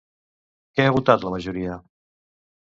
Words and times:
Què 0.79 0.87
ha 0.91 0.95
votat 0.95 1.27
la 1.27 1.33
majoria? 1.35 1.77